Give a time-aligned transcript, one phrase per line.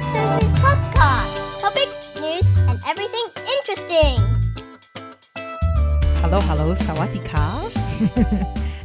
[0.00, 1.60] Sister Susie's podcast.
[1.60, 4.16] Topics, news, and everything interesting.
[6.22, 7.60] Hello, Hello，萨瓦迪卡。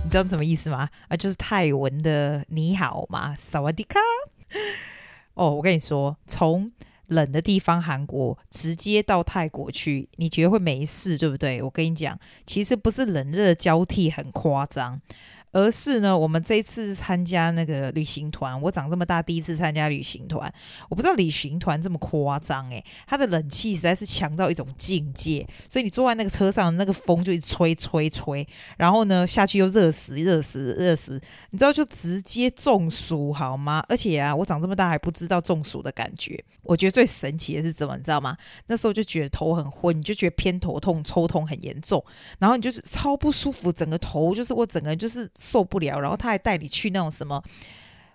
[0.03, 0.89] 你知道什么意思吗？
[1.07, 3.97] 啊，就是泰文的你好嘛，萨瓦迪卡。
[5.35, 6.69] 哦，我跟你说，从
[7.07, 11.63] 冷的地方韩国直接到泰国去，你觉得会没事，对不对？
[11.63, 14.99] 我跟你讲，其实不是冷热交替很夸张。
[15.55, 20.53] 而是呢，我们这一次参加那个旅行团，我长这么大第一次参加旅行团，
[20.89, 31.13] 我不知道旅行团这么夸张诶，它的冷气实在是强到一种境界，所以你坐在那个车上，那个风就一吹吹吹，然后呢下去又热死热死热死，
[31.51, 33.81] 你知道就直接中暑好吗？
[33.87, 36.43] 而且啊，我长这么大还不知道中暑的感觉。
[36.63, 38.35] 我觉得最神奇的是怎么，你知道吗？
[38.67, 42.03] 那时候就觉得头很昏，你就觉得偏头痛、抽痛很严重，
[42.39, 45.29] 然后你就是超不舒服，整个头就是我整个就是。
[45.45, 47.41] 受不了，然后他还带你去那种什么，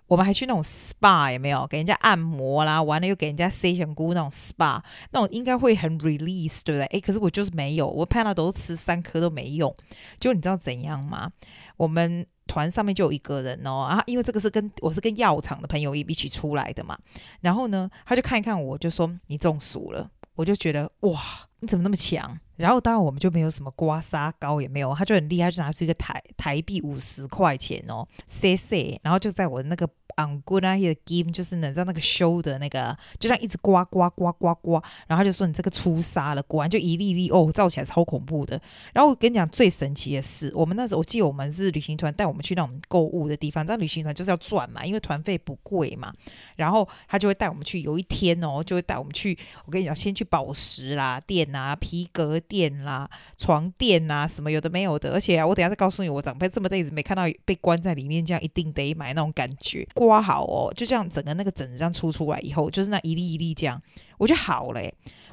[0.07, 1.65] 我们还去那种 SPA 有没有？
[1.67, 6.85] 给人家按摩啦，完了又给人家塞香菇那种 SPA，那种应该会很 release，对不对？
[6.87, 9.73] 诶，可是我就是没有，我看到都吃三颗都没用。
[10.19, 11.31] 就你知道怎样吗？
[11.77, 16.97] 我们团上面就有一个人哦，啊，因为这个是跟我是跟药厂的朋友一一起出来的嘛，
[17.39, 20.09] 然后呢，他就看一看我，就说你中暑了。
[20.35, 21.19] 我就觉得哇，
[21.59, 22.37] 你怎么那么强？
[22.57, 29.89] 然后当然我们就没有什么刮痧膏也没有，他就很厉害，就拿出一个台台币五十块钱哦，C C，然后就在我的那个。
[30.17, 34.73] 昂古那些的 game 就是能在那个 show 的那个，就这样一直刮刮刮刮刮，
[35.07, 38.61] 然后他就说你这个出痧了，果然就一粒粒哦，照起来超恐怖的。
[38.93, 46.13] 然后我跟你讲最神奇的是，我们那时候我记得我们是旅行团带我们去那种购物的地方，但旅行团就是要赚嘛，因为团费不贵嘛。
[46.57, 49.39] 然后他就会带我们去，有一天哦，就会带我们去。
[49.63, 55.13] 我跟你讲，先去宝石啦店啊、皮革 垫啦、床垫啊，什么有的没有的。
[55.13, 59.87] 而且啊，我等下再告诉你，我长辈这么辈子没看到被关在里面这样，一定得买那种感觉。
[59.93, 63.81] 刮好哦，就这样整个那个疹子这样出出来以后，就是那一粒一粒这样，
[64.17, 64.81] 我就好了。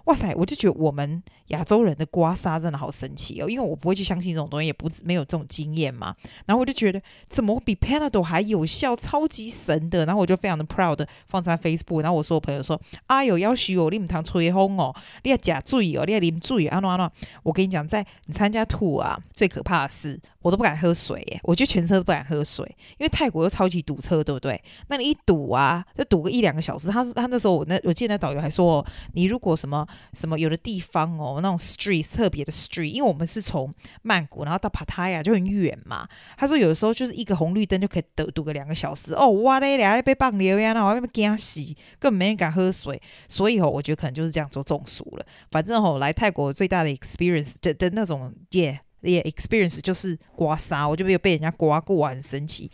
[0.08, 6.16] 哇塞，我就觉得我们亚洲人的刮痧真的好神奇哦，因为我不会去相信这种东西，也不没有这种经验嘛。
[6.46, 10.06] 然后我就觉得怎么比 Panadol 还有效，超级神的。
[10.06, 12.00] 然后我就非常的 proud 放在 Facebook。
[12.00, 17.10] 然后我说我朋友说：“哎呦，要许哦，你唔通吹风哦，你要假醉哦，你要啉醉啊，喏喏。”
[17.44, 22.64] 我跟你讲，在你参加 tour 啊，最可怕的是我都不敢喝水耶，我觉得全车都不敢喝水，
[22.98, 24.60] 因为泰国又超级堵车，对不对？
[24.88, 26.88] 那你一堵啊，就堵个一两个小时。
[26.88, 29.86] 他说他那时候我那我记得那导游还说，你如果什么。
[30.14, 33.72] 什么有的地方哦，那种 street 特别的 street，因为我们是从
[34.02, 36.08] 曼谷然后到帕塔亚就很远嘛。
[36.36, 41.60] 他说有的时候就是一个红绿灯就可以堵堵个两个小时哦，哇嘞，俩被棒流呀，那我要被惊死，
[41.98, 43.00] 根本没人敢喝水。
[43.28, 45.26] 所以哦，我觉得可能就是这样做中暑了。
[45.50, 52.70] 反正哦，来泰国最大的 experience 的的那种耶也 experience 就是刮痧，我就没有被人家刮过，很神奇。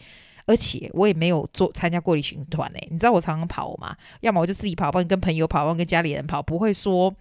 [0.46, 3.96] 而且我也没有做参加过旅行团诶，你知道我常常跑吗？
[4.20, 7.14] 要么我就自己跑，不然跟朋友跑，不然跟家里人跑，不会说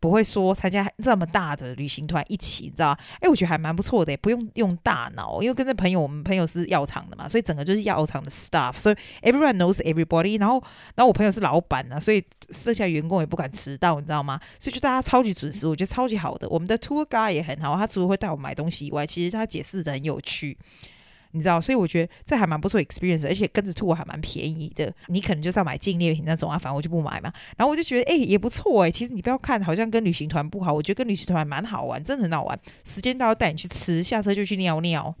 [0.00, 2.98] 不会说参加这么大的旅行团一起，你知道？
[3.20, 10.40] 哎，我觉得还蛮不错的，不用用大脑，因为跟着朋友，我们朋友是药厂的嘛，所以整个就是药厂的 staff，所以 everyone knows everybody。
[10.40, 10.54] 然后，
[10.94, 14.40] 然后我朋友是老板呢，所以剩下员工也不敢迟到，你知道吗？
[14.58, 16.48] 所以就大家超级准时，我觉得超级好的。
[16.48, 20.56] 我们的 tour guide 也很好，他除了会带我买东西以外，其实他解释的很有趣。
[21.32, 24.92] 你知道，所以我觉得这还蛮不错 experience，而且跟着 tour 还蛮便宜的。
[25.06, 27.32] 你可能就是要买纪念品那种啊，反正我就不买嘛。
[27.56, 28.90] 然后我就觉得，哎，也不错哎。
[28.90, 32.58] 其实你不要看，好像跟旅行团不好，我觉得跟旅行团蛮好玩，真的很好玩。
[32.84, 35.14] 时间到要带你去吃，下车就去尿尿，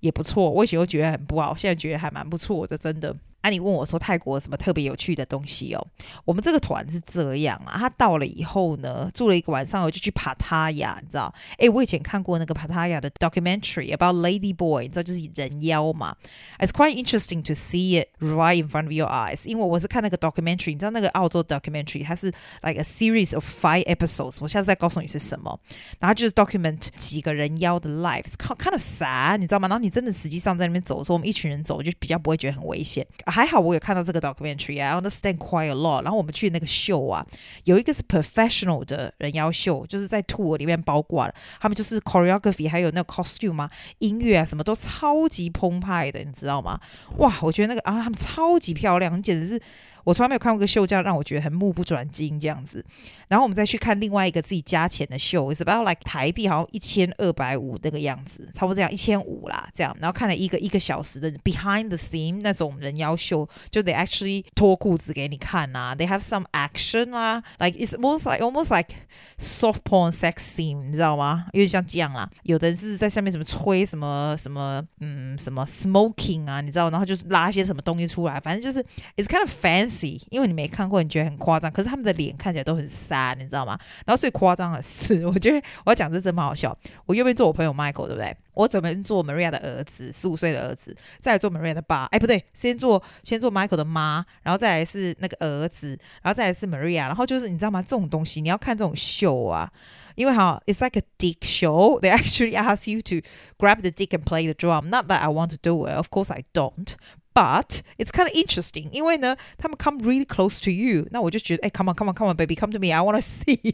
[0.00, 0.50] 也不错。
[0.50, 3.14] 我以前会觉得很不好，现在觉得还蛮不错的，真的。
[3.46, 5.86] 那、啊、你问我说泰国有什么特别有趣的东西哦？
[6.24, 11.32] 我们这个团是这样啊，他到了以后呢，住了一个晚上，我就去帕塔亚，你知道？
[11.56, 16.16] 哎，我以前看过那个帕塔亚的 documentary about lady boy，你知道就是人妖嘛
[16.58, 22.26] ？It's quite interesting to see it right in front of your eyes，因为我是看那个 documentary，你知道那个澳洲 documentary，它是
[22.62, 25.56] like a series of five episodes，我下次再告诉你是什么。
[26.00, 29.68] 然后就是 document 几个人妖的 lives，kind of sad，你知道吗？
[29.68, 33.06] 然后你真的实际上在那边走的时候，我们一群人走就比较不会觉得很危险。
[33.36, 36.02] 还好我有看到这个 documentary，I understand quite a lot。
[36.02, 37.22] 然后我们去那个秀啊，
[37.64, 46.80] 有一个是 professional 的人妖秀，就是在 tour 里面包括了，他们就是 choreography，还有那个 costume 啊，音乐啊，什么都超级澎湃的，你知道吗？
[47.18, 49.60] 哇，我觉得那个啊，他们超级漂亮，简直是。
[50.06, 52.84] 我从来没有看过一个秀这样让我觉得很目不转睛这样子，
[53.26, 68.30] 然后我们再去看另外一个自己加钱的秀，is about like 台币好像一千二百五那个样子，差不多这样一千五啦这样，然后看了一个一个小时的 behind the theme 那种人妖秀，就得 actually 脱裤子给你看、啊、，they have some action 啦，like it's most
[68.30, 68.94] like almost like
[69.40, 71.46] soft porn sex scene，你知道吗？
[71.52, 78.80] 有点像这样啦，有的是在下面什么吹什么什么嗯什么 smoking 啊，你知道，然后就拉一些什么东西出来，反正就是
[79.16, 79.95] it's kind of fancy。
[79.96, 81.70] see，因为你没看过，你觉得很夸张。
[81.70, 83.78] 可是他们的脸看起来都很 sad，你知道吗？
[84.04, 86.76] 然后最夸张的是，我觉得我要讲这真蛮好笑。
[87.06, 88.36] 我右边坐我朋友 Michael，对不对？
[88.54, 92.04] 我准备做 Maria 的儿子，十五岁的儿子，再来做 Maria 的爸。
[92.06, 95.90] 哎，不对，先做先做 Michael 的妈，然后再来是那个儿子，
[96.22, 97.06] 然后再来是 Maria。
[97.06, 97.82] 然后就是你知道吗？
[97.82, 99.70] 这种东西你要看这种秀啊。
[100.14, 102.00] 因为哈，it's like a dick show.
[102.00, 103.16] They actually ask you to
[103.58, 104.88] grab the dick and play the drum.
[104.88, 105.94] Not that I want to do it.
[105.94, 106.94] Of course I don't.
[107.35, 108.89] But it's kind of interesting.
[108.91, 111.07] 因为呢，他们 come really close to you.
[111.11, 112.87] 那我就觉得，哎，come on, come on, come on, baby, come to me.
[112.87, 113.73] I want to see.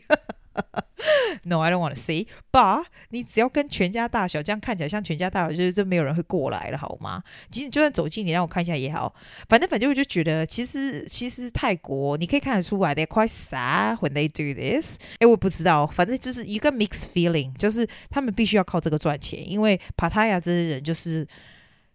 [1.44, 2.28] No, I don't want to see.
[2.52, 7.24] But 你只要跟全家大小这样看起来像全家大小，就是真没有人会过来了，好吗？
[7.50, 9.12] 其实就算走近，你让我看一下也好。
[9.50, 14.98] 反正反正我就觉得，其实其实泰国你可以看得出来，they're quite sad when they do this。
[15.18, 21.28] 哎，我不知道，反正就是一个 mixed feeling，就是他们必须要靠这个赚钱，因为帕塔亚这些人就是。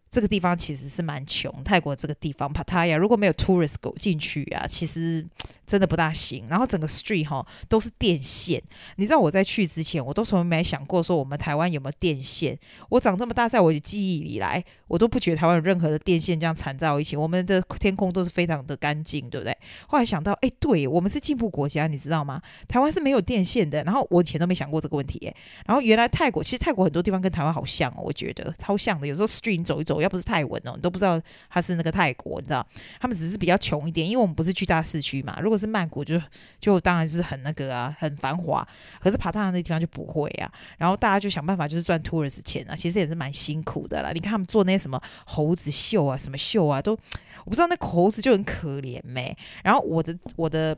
[0.09, 5.25] 这个地方其实是蛮穷，泰国这个地方 pataya 如果没有 tourists 走进去啊，其实
[5.67, 6.45] 真的不大行。
[6.49, 8.59] 然后整个 street 哈都是电线，
[8.95, 12.57] 你知道我在去之前，我都从来没想过说我们台湾有没有电线。
[12.89, 17.17] 我长这么大，在我的记忆里来，我都不觉得台湾有任何的电线这样缠在一起。
[17.17, 19.55] 我们的天空都是非常的干净，对不对？
[19.87, 22.41] 后来想到，哎，对我们是进步国家，你知道吗？
[22.69, 23.83] 台湾是没有电线的。
[23.83, 25.33] 然后我以前都没想过这个问题，
[25.65, 29.05] 然后原来泰国，其实泰国很多地方跟台湾好像哦，我觉得超像的。
[29.05, 29.97] 有时候 street 走一走。
[29.97, 32.63] 要不是泰文哦，你都不知道他是那个泰国，你知道？
[33.01, 35.39] 他们只是比较穷一点，因为我们不是去大市区嘛。
[35.41, 36.21] 如果是曼谷就，
[36.59, 38.67] 就当然是很那个啊，很繁华。
[38.99, 40.51] 可是爬塔那地方就不会啊。
[40.77, 44.11] 然后大家就想办法就是赚 tourist 钱啊，其实也是蛮辛苦的啦。
[44.13, 46.93] 你看他们做那些什么猴子秀啊，什么秀啊，都
[47.45, 49.35] 我不知道那猴子就很可怜咩。
[49.63, 50.77] 然后我的我的。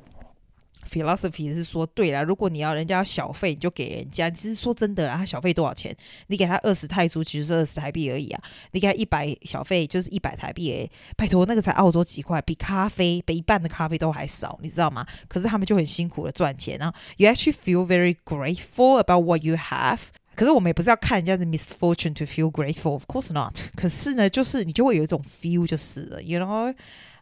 [0.89, 4.29] Philosophy 是说，对了，如果你要人家小费，你就给人家。
[4.29, 5.95] 其实说真的啦，他小费多少钱？
[6.27, 8.41] 你给他二十泰铢，其实是二十台币而已啊。
[8.71, 10.89] 你给他一百小费，就是一百台币诶。
[11.15, 15.05] 拜托，那个才澳洲几块，比咖啡，比一半的咖啡都还少，你知道吗？
[15.27, 19.99] 可是他们就很辛苦的赚钱，然后 you actually feel very grateful about what you have。
[20.35, 23.59] 可是我们也不是要看人家的 misfortune to feel grateful，of course not。
[23.75, 26.73] 可是呢，就是你就会有一种 feel 就是了，you know。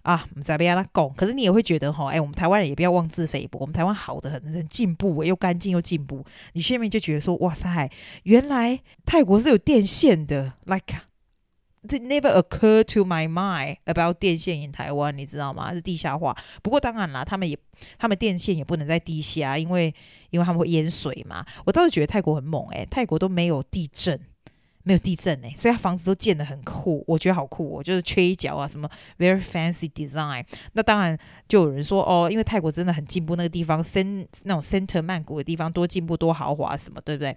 [0.08, 6.24] 啊，我们再不要他讲，可是你也会觉得哈，哎，我们台湾人也不要妄自菲薄，我们台湾好的很，很进步，又干净又进步。
[6.54, 7.92] 你下面就觉得说，哇塞，
[8.24, 10.96] 原来泰国是有电线的，like
[11.84, 15.74] it never occur to my mind about 电线 in 台湾，你知道吗？
[15.74, 16.34] 是地下化。
[16.64, 17.58] 不过当然啦，他们也，
[17.98, 19.94] 他们电线也不能在地下，因为
[20.30, 21.46] 因为他们会淹水嘛。
[21.66, 24.18] 我倒是觉得泰国很猛，哎，泰国都没有地震。
[24.88, 28.90] 没有地震呢，所以他房子都建得很酷，我觉得好酷哦，就是缺一角啊，什么
[29.20, 30.42] very fancy design。
[30.72, 31.18] 那当然
[31.50, 37.36] 就有人说哦，因为泰国真的很进步，那个地方 cen 那种 center 曼谷的地方多进步多豪华什么，对不对？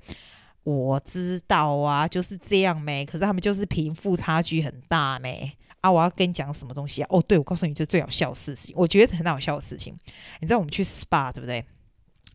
[0.63, 3.05] 我知道啊，就是这样没。
[3.05, 5.51] 可是他们就是贫富差距很大没
[5.81, 5.91] 啊！
[5.91, 7.07] 我要跟你讲什么东西啊？
[7.11, 9.99] 哦，对，我告诉你，就最好笑的事情，我觉得很好笑的事情。
[10.41, 11.65] 你知道我们去 SPA 对不对？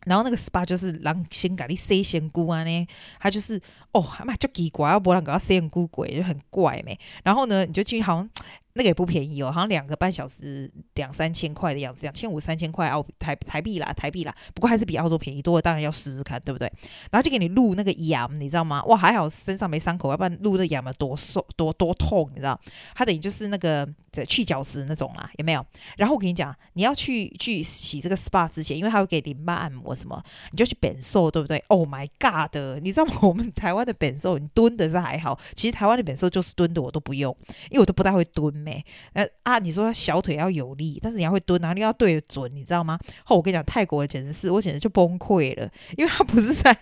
[0.06, 2.86] 然后那个 SPA 就是人先给你塞仙姑啊呢，
[3.20, 3.60] 他就是
[3.92, 6.98] 哦，妈就奇怪，要不然给他塞仙姑鬼就很怪没。
[7.22, 8.30] 然后呢，你就进去好像。
[8.76, 14.34] 那个也不便宜哦，好像两个半小时两三千块的样子，两千五三千块澳台台币啦，台币啦。
[14.54, 16.70] 不过还是比澳洲便宜多了，当然要试试看，对不对？
[17.10, 18.84] 然后就给你录那个痒，你知道吗？
[18.84, 22.60] 哇，还好身上没伤口，要不然录的痒嘛多受多多痛，你知道？
[22.94, 23.88] 它等于就是那个
[24.28, 25.64] 去角质那种啦，有没有？
[25.96, 32.54] 然后我跟你讲，你要去去洗这个 SPA 之前，因为它会给淋巴按摩什么，你就去本瘦，对不对？Oh my god！
[32.82, 33.20] 你知道吗？
[33.26, 37.34] 我们台湾的本瘦，你蹲的是还好，其实台湾的本瘦就是蹲的，我都不用，
[37.70, 38.65] 因为我都不大会蹲。
[39.12, 42.98] 呃啊，你说小腿要有力，但是你要会蹲，然后你要对得准，你知道吗？
[43.24, 46.76] 后我跟你讲，泰国的简直是我简直就崩溃了，因为他不是在，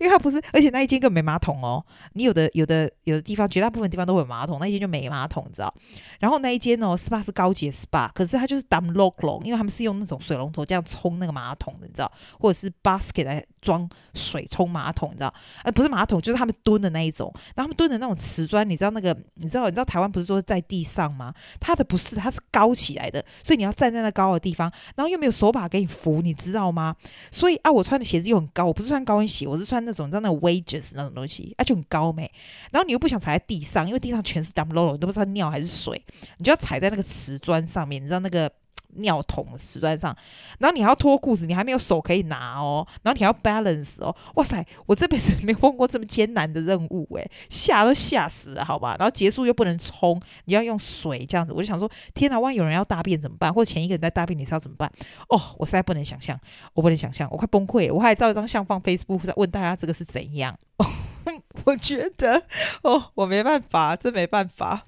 [0.00, 1.84] 因为他不是，而且那一间更没马桶哦。
[2.14, 5.72] 你有的有的有的地方，绝大部分地方都会有马桶，那一间就没马桶，你知道？
[6.18, 12.10] 然后那一间哦，SPA 是高级 SPA，可是它就是 dam lok long，因为他们是用那种水龙头这样冲那个马桶的，你知道？
[12.38, 15.32] 或者是 basket 来装水冲马桶，你知道？
[15.64, 19.16] 呃，不是马桶，就是他们蹲的那一种，然后他们蹲的那种瓷砖，你知道那个？
[19.34, 19.66] 你知道？
[19.66, 21.10] 你知道台湾不是说在地上？
[21.58, 26.94] 它的不是，它是高起来的，所以你要站在那高的地方，然后又没有手把给你扶，你知道吗？
[27.30, 32.30] 所以啊，我穿的鞋子又很高，我不是穿高跟鞋，我是穿那种你知道那种 wedges 那种东西，啊就很高没？
[32.70, 36.00] 然后你又不想踩在地上，因为地上全是 dump low，你都不知道尿还是水，
[36.38, 38.50] 你就要踩在那个瓷砖上面，你知道那个。
[38.96, 40.16] 尿桶瓷砖上，
[40.58, 53.52] 然后你还要脱裤子，你还没有手可以拿哦，然后你要 balance 哦，哇塞，我这辈子没碰过这么艰难的任务诶，吓都吓死了，好吧，然后结束又不能冲，你要用水这样子，我就想说，天哪，万一有人要大便怎么办？
[53.52, 54.90] 或者前一个人在大便，你知道怎么办？
[55.28, 56.38] 哦，我实在不能想象，
[56.74, 60.86] 我不能想象，我快崩溃了，我还照一张相放 Facebook 在问大家这个是怎样，哦，
[61.64, 62.42] 我觉得
[62.82, 64.86] 哦，我没办法，真没办法。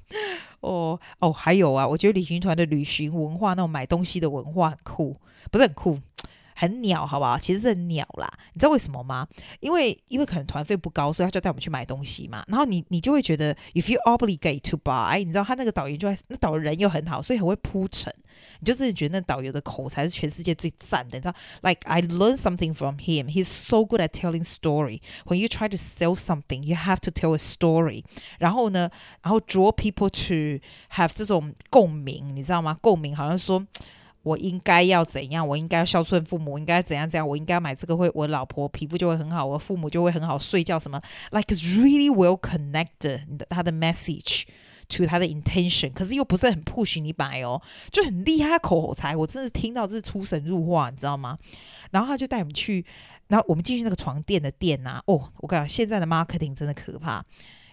[0.62, 5.16] 哦哦，还有啊，我觉得旅行团的旅行文化，那种买东西的文化很酷，
[5.50, 5.98] 不是很酷。
[6.62, 7.36] 很鸟，好不好？
[7.36, 8.32] 其实是很鸟啦。
[8.54, 9.26] 你知道为什么吗？
[9.58, 12.44] 因为因为可能团费不高，所以他就带我们去买东西嘛。
[12.46, 18.14] 然后你你就会觉得，if you obligate to buy，你知道他那个导游就那导游人又很好，所以很会铺陈。
[18.60, 21.18] 你就真的觉得那导游的口才是全世界最赞的。
[21.18, 23.26] 你知道，like I learn something from him.
[23.26, 25.00] He's so good at telling story.
[25.26, 28.04] When you try to sell something, you have to tell a story.
[28.38, 28.88] 然后呢，
[29.22, 30.64] 然后 draw people to
[30.94, 32.78] have 这种共鸣，你知道吗？
[32.80, 33.66] 共鸣好像说。
[34.22, 35.46] 我应该要怎样？
[35.46, 37.26] 我应该要孝顺父母，应该怎样怎样？
[37.26, 41.00] 我应该买这个会，我老婆皮肤就会很好，我父母就会很好睡觉什么
[41.30, 44.44] ？Like it's really well connected，他的 message
[44.88, 47.60] to 他的 intention，可是又不是很 push 你买哦，
[47.90, 51.36] 就很厉害口才，我真的听到这是出神入化，你知道吗？
[51.90, 52.84] 然后他就带我们去，
[53.28, 57.24] 然后我们进去那个床垫的店啊，哦，我跟你讲，现在的 marketing 真的可怕。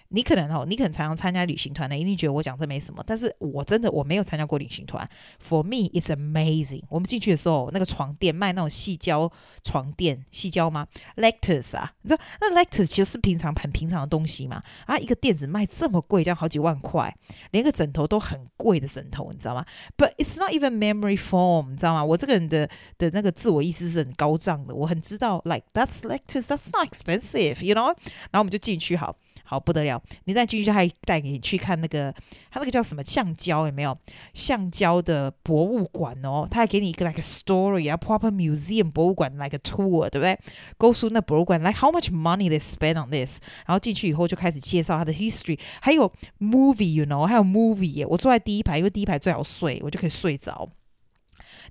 [0.09, 3.03] 你可能哦，你可能常常参加旅行团的，一定觉得我讲这没什么。
[3.05, 5.07] 但是我真的我没有参加过旅行团
[5.43, 6.83] ，For me it's amazing。
[6.89, 9.31] 我们进去的时候，那个床垫卖那种细胶
[9.63, 10.87] 床垫，细胶吗
[11.17, 14.61] ？Lactose 啊，你知道那 Lactose 其实是平常很平常的东西嘛？
[14.85, 17.15] 啊，一个垫子卖这么贵，这样好几万块，
[17.51, 19.63] 连个枕头都很贵的枕头，你知道吗
[19.95, 22.03] ？But it's not even memory foam，你知道吗？
[22.03, 27.95] 我这个人的的那个自我意识是很高涨的，我很知道，like that's Lactose，that's not expensive，you know？
[28.31, 29.15] 然后我们就进去好。
[29.50, 30.00] 好不得了！
[30.25, 32.13] 你再进去，他还带你去看那个，
[32.51, 33.98] 他那个叫什么橡胶有没有？
[34.36, 40.38] 橡胶的博物馆哦，他还给你一个 like a story 啊，proper museum 博物馆 like a tour，对不对
[40.77, 43.39] ？Go through 那博物馆，like how much money they spend on this？
[43.65, 48.06] 然后进去以后就开始介绍他的 history，还有 movie，you know，还有 movie 耶！
[48.06, 50.70] 我坐在第一排，因为第一排最好睡，我就可以睡着。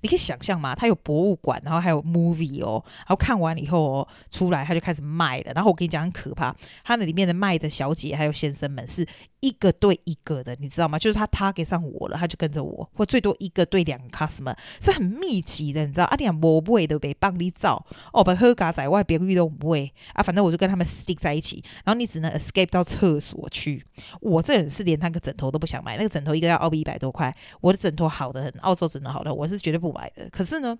[0.01, 0.75] 你可以想象吗？
[0.75, 5.53] 他有博物馆，然后还有 movie 哦，然后看完以后哦，出来他就开始卖了。
[5.53, 9.07] 然后我跟你讲很可怕，他那里面的卖的小姐还有先生们是。
[9.41, 10.99] 一个对一个的，你知道吗？
[10.99, 16.05] 就是他 target 上我了，他就跟着我，或最多一个对两个 customer，是很密集的，你知道？
[16.05, 23.83] 啊，你讲我不会都被帮你找哦，把喝咖仔外边遇都不会啊，反正我就跟他们 stick 在一起，然后你只能 escape 到厕所去。
[24.21, 30.29] 我这人是连那个枕头都不想买，那个枕头一个要澳币一百多块，我的枕头好的很，澳洲枕头好的，我是绝对不买的。
[30.29, 30.77] 可是呢，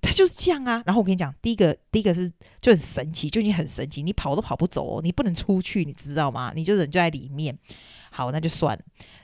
[0.00, 0.82] 他就是这样啊。
[0.86, 6.52] 然后我跟你讲，第一个第一个是就很神奇，就你很神奇，你跑都跑不走，你不能出去，你知道吗？
[6.54, 7.58] 你就人就在里面。
[8.10, 8.82] 好，那就算了。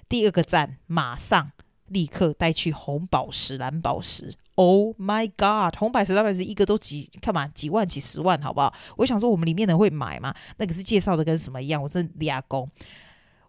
[0.08, 1.52] 第二个站，马上
[1.88, 4.34] 立刻带去红宝石、蓝宝石。
[4.56, 7.48] Oh my god，红宝石、蓝宝石一个都几看嘛？
[7.48, 8.72] 几万、几十万，好不好？
[8.96, 10.34] 我想说，我们里面人会买吗？
[10.58, 11.82] 那个是介绍的跟什么一样？
[11.82, 12.70] 我真俩工。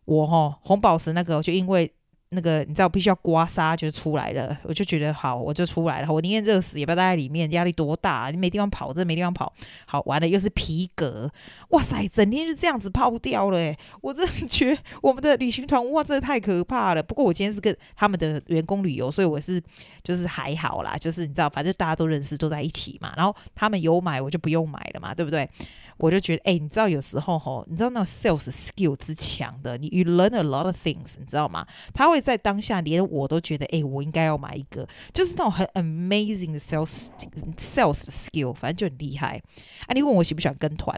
[0.05, 1.93] 我哈红宝石那个，就因为。
[2.35, 6.11] 那个你知道，必须要刮痧就出来了，我就觉得好，我就出来了。
[6.11, 8.29] 我宁愿热死也不要待在里面，压力多大？
[8.29, 9.51] 你没地方跑，真的没地方跑。
[9.85, 11.31] 好，完了又是皮革，
[11.69, 17.01] 哇塞，整天就这样子泡掉了诶，我真的觉得我们的旅行团哇，真的太可怕了。
[17.01, 19.61] 不过我今天是跟他们的员工旅游，所以我是
[20.03, 23.13] 就是还好啦，就是你知道，反正大家都认识，都在一起嘛。
[23.15, 25.49] 然后他们有买，我就不用买了嘛，对不对？
[25.97, 31.65] 我就觉得，哎、你知道有时候吼，你知道那种 sales skill 之强的，你 you learn a lot of things，你知道吗？
[31.93, 37.07] 他会在当下连我都觉得，哎、我应该要买一个，就是那种很 amazing 的 sales
[37.55, 39.41] sales skill，反正就很厉害。
[39.87, 40.95] 啊，你问我喜不喜欢跟团，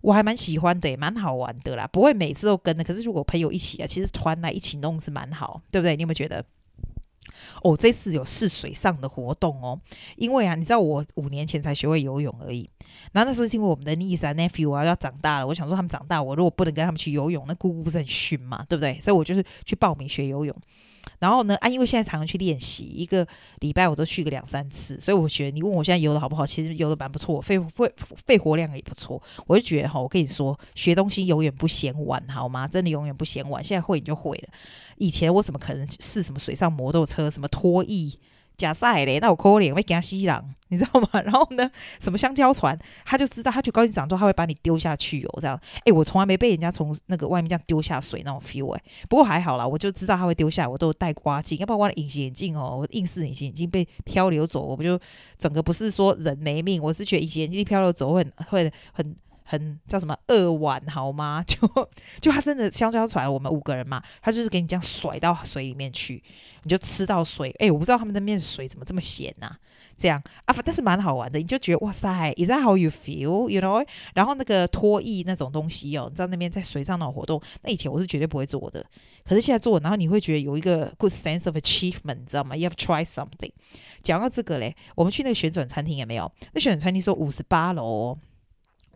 [0.00, 2.82] 我还蛮喜欢的，蛮好玩的啦，不会每次都跟的。
[2.82, 5.94] 可是如果朋友一起啊，其实团来一起弄是蛮好，对不对？
[5.96, 6.44] 你有没有觉得？
[7.62, 9.80] 哦，这次有试水上的活动哦，
[10.16, 12.68] 因为啊，你知道我五年前才学会游泳而已。
[13.12, 18.98] 然后那时候是因为我们的 niece 啊 nephew 啊要长大了，我想说他们长大，我如果不能跟他们去游泳，那姑姑不是很逊嘛，对不对？
[19.00, 20.56] 所以我就是去报名学游泳。
[21.18, 23.26] 然后呢，啊，因为现在常常去练习，一个
[23.60, 27.92] 礼拜我都去个两三次，所以我觉得你问我现在游的好不好，其实游的蛮不错，肺肺
[28.26, 29.22] 肺活量也不错。
[29.46, 32.66] 我就觉得哈，我跟你说，学东西永远不嫌晚，好吗？
[32.66, 33.62] 真的永远不嫌晚。
[33.62, 34.48] 现在会你就会了，
[34.96, 38.18] 以前我怎么可能试什么水上摩托车，什么脱衣？
[38.62, 41.08] 假赛嘞，那我可怜会给他吸狼， 你知道吗？
[41.22, 45.60] 然后呢，什么香蕉船，他就知道，他就高兴长之后，他会把你丢下去哦，这样。
[45.84, 48.82] 哎，我从来没被人家从那个外面这样丢下水那种 feel 哎。
[49.08, 54.98] 不过还好啦，我就知道他会丢下，我都有戴刮镜，要不然我的隐形眼镜哦，我硬式隐形眼镜被漂流走，我不就
[55.36, 58.72] 整个不是说人没命，我是觉得隐形眼镜漂流走会会。
[58.92, 59.16] 很
[59.88, 61.42] 叫什么二碗好吗？
[61.46, 61.56] 就
[62.20, 66.22] 就他真的香蕉船，我们五个人嘛，他就是给你这样甩到水里面去，
[66.62, 67.54] 你就吃到水。
[67.58, 69.56] 哎、我不知道他们那边水怎么这么咸呐、
[69.96, 73.86] 这样啊，但是蛮好玩的，你就觉得哇塞，Is that how you feel？You know？
[74.14, 78.84] 然后那个拖曳那种东西哦，你知道那边在水上那种活动，那以前我是绝对不会做的，
[79.24, 83.52] 可是现在做，然后你会觉得有一个 good sense of achievement，你知道吗？You have tried something。
[84.02, 86.30] 讲到这个嘞，我们去那个旋转餐厅有没有？
[86.52, 88.18] 那旋转餐厅说五十八楼。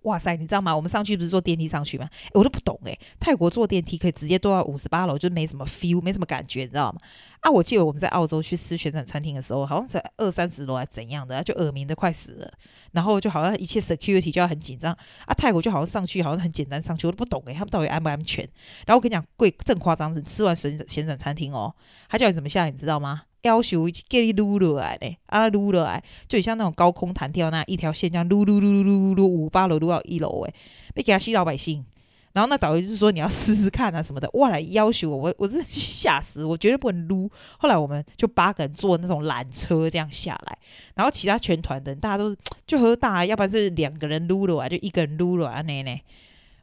[0.06, 0.74] 哇塞，你知道吗？
[0.74, 2.08] 我们上去不是坐电梯上去吗？
[2.32, 7.00] 我都不懂诶，泰国坐电梯可以直接坐到五十八楼，就没什么 feel，没什么感觉，你知道吗？
[7.40, 12.52] 啊，我记得我们在澳洲去吃旋转餐厅的时候，好像才二三十楼还怎样的，就耳鸣的快死了。
[12.92, 14.92] 然后就好像一切 security 就要很紧张
[15.26, 15.34] 啊。
[15.34, 18.48] 泰国就好像上去好像很简单上去，我都不懂诶，他们到底安不安全？
[18.86, 21.74] 然后我跟你讲，贵正夸张，是吃完旋转旋转餐厅哦，
[22.08, 23.22] 他叫你怎么下，你知道吗？
[23.42, 30.54] 要求给你撸落来嘞，啊撸落来，就像那种高空弹跳那一条线，这样撸撸撸撸撸撸五八楼撸到一楼诶，
[30.94, 31.84] 被给他吸老百姓。
[32.32, 37.30] 然后那导游就说你要试试看啊什么的，哇来要求我，我我真吓死，我绝对不能撸。
[37.56, 40.58] 后来我们就八个人坐那种缆车这样下来，
[40.94, 45.98] 然后其他全团的人大家都就喝大，要不然是两个人撸了啊，就一个人撸了啊那呢。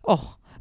[0.04, 0.20] 哦，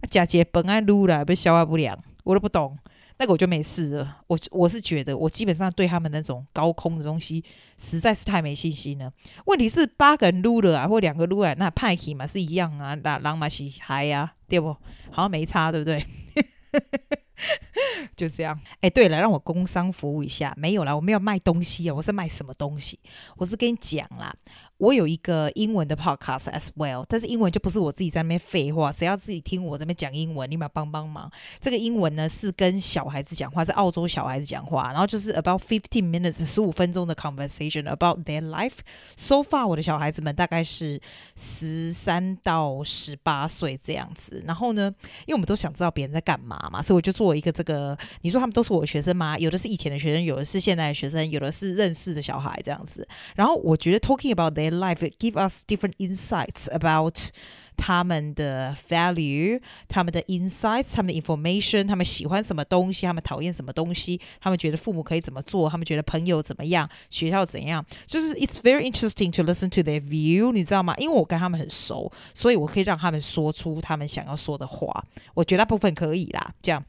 [0.09, 2.78] 假姐本爱撸了，被消化不良，我都不懂。
[3.23, 7.45] 那个我就没事了，我我是觉得我基本上对他们那种高空的东西
[7.79, 9.12] 实在是太没信心了。
[9.45, 14.73] 问题是八个人撸了啊，或两个撸啊，那派气嘛是一样啊，那狼嘛是嗨呀，对不？
[15.12, 16.05] 好像没差，对不对？
[18.17, 18.59] 就这样。
[18.81, 22.99] 哎，对了，让我工商服务一下，没有啦，我没有卖东西啊，我是卖什么东西？
[23.37, 24.35] 我是跟你讲啦。
[24.83, 30.51] 我有一个英文的 podcast as well，但是英文就不是我自己在那边废话，谁要自己听我这边讲英文？
[30.51, 31.31] 你们帮帮忙。
[31.61, 38.79] 这个英文呢是跟小孩子讲话，是澳洲小孩子讲话，然后就是 about fifteen minutes，十五分钟的 conversation about their life
[39.17, 39.65] so far。
[39.65, 41.01] 我的小孩子们大概是
[41.37, 44.43] 十三到十八岁这样子。
[44.45, 44.93] 然后呢，
[45.27, 47.97] 因为我们都想知道别人在干嘛嘛，所以我就做一个这个。
[48.23, 49.39] 你说他们都是我的学生吗？
[49.39, 53.07] 有的是以前的学生，有的是现在的学生，有的是认识的小孩这样子。
[53.37, 57.32] 然后我觉得 talking about their life give us different insights about
[57.76, 70.96] 他们的 value，他们的 insights，他们的 information，他们喜欢什么东西，他们讨厌什么东西，他们觉得父母可以怎么做，他们觉得朋友怎么样，学校怎样，就是 it's very interesting to listen to their view，你知道吗？
[70.98, 75.06] 因为我跟他们很熟，所以我可以让他们说出他们想要说的话。
[75.36, 76.84] 我觉得大部分可以啦，这样。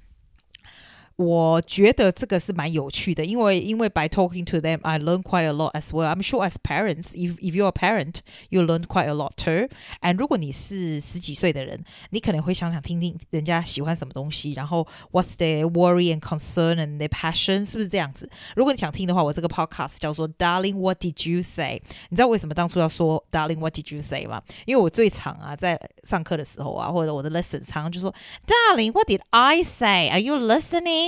[1.17, 6.07] 我觉得这个是蛮有趣的，因为因为 by talking to them, I learn quite a lot as well.
[6.07, 9.69] I'm sure as parents, if if you're a parent, you learn quite a lot too.
[10.01, 18.31] And 如果你是十几岁的人，你可能会想想听听人家喜欢什么东西，然后 what's their worry and concern and their passion，是不是这样子？
[18.55, 21.83] 如果你想听的话，我这个 podcast 叫做 Darling, What did you say？
[22.11, 24.41] 你知道为什么当初要说 Darling, What did you say 吗？
[24.67, 28.15] 因为我最常啊在上课的时候啊，或者我的 lesson 常常就说
[28.47, 30.11] Darling, What did I say?
[30.11, 31.02] Are you listening?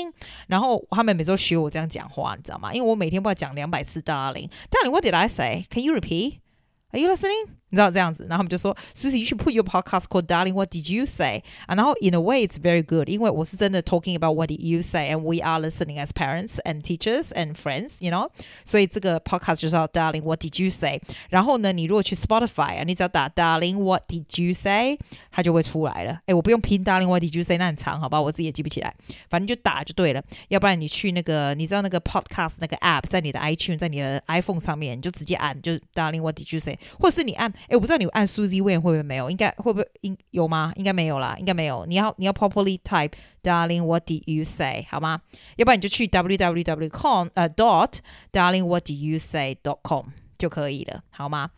[0.47, 2.73] 然后他们每周学我这样讲话，你知道吗？
[2.73, 7.49] 因为我每天不要讲两百次 darling，darling，what did I say？Can you repeat？Are you listening？
[7.74, 11.44] 你知道这样子，然后他们就说，Susie，you should put your podcast called Darling, What did you say？
[11.66, 16.04] 啊，然后 in a way it's very good，因为我是真的 talking about what did you say，and we are listening
[16.04, 18.28] as parents and teachers and friends，you know。
[18.64, 21.00] 所以这个 podcast 就是要 Darling, What did you say？
[21.28, 24.98] 然后呢，你如果去 Spotify 啊，你只要打 Darling, What did you say？
[25.30, 26.18] 它就会出来了。
[26.26, 27.56] 诶，我不用拼 Darling, What did you say？
[27.56, 28.92] 那很长，好吧，我自己也记不起来，
[29.28, 30.20] 反正就打就对了。
[30.48, 36.76] 要不然你去那个，你知道那个 podcast 那个 app，在你的 iTunes，在你的 iPhone 上面，你就直接按，就 Darling, What did you say？
[36.98, 37.52] 或者是你按。
[37.69, 39.29] 诶，我不知道你按 Suzy Wayne 会不会没有？
[39.29, 40.71] 应该会不会应有吗？
[40.75, 41.85] 应该没有啦，应该没有。
[41.85, 45.21] 你要你要 properly type Darling What did you say 好吗？
[45.55, 47.99] 要不然你就去 www com 呃 dot
[48.31, 51.49] Darling What did you say dot com 就可以了，好吗？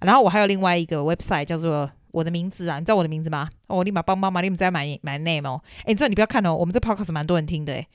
[0.00, 3.50] 然后我还有另外一个 website 叫做我的名字啊，你知道我的名字吗？
[3.66, 5.60] 哦，我立马帮帮忙，你们在买买 name 哦。
[5.84, 7.86] 诶，你知道你不要看哦，我们这 podcast 蛮多人听的诶。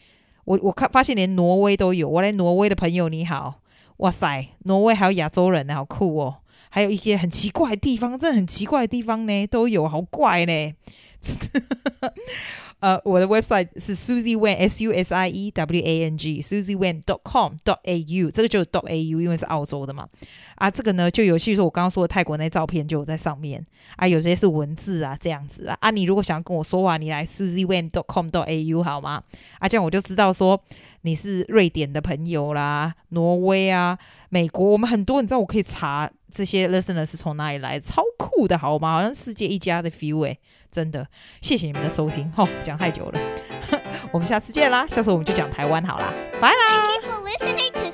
[0.45, 3.55] 我我看发现连挪威都有，我连挪威的朋友你好，
[3.97, 6.35] 哇塞，挪威还有亚洲人呢，好酷哦。
[6.75, 10.73] 还有一些很奇怪的地方，真的很奇怪的地方呢，都有，好怪呢。
[12.81, 17.53] 呃，我的 website 是 suzewainsu S I E W A N G Suzy Wang dot com
[17.63, 20.05] dot A U，这个就是 dot A U，因为是澳洲的嘛。
[20.55, 25.77] 啊，这个呢就有，譬如说我刚刚说的泰国那照片就有在上面啊，有些是文字啊这样子啊。
[25.79, 29.23] 啊，你如果想要跟我说话，你来 suzewain dot com dot A U 好吗？
[29.59, 30.61] 啊，这样我就知道说。
[31.05, 33.95] 你是瑞典的朋友啦，挪威啊，
[34.29, 38.93] 美国，我们很多，你知道我可以查这些 listener 是从哪里来，超酷的好吗？
[38.93, 40.39] 好像世界一家的 feel 诶，
[40.71, 41.07] 真的，
[41.41, 43.19] 谢谢你们的收听，吼、哦，讲太久了，
[44.11, 47.84] 我们下次见啦，下次我们就讲台湾好啦，拜啦。